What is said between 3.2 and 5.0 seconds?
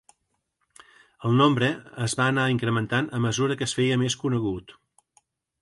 mesura que es feia més conegut.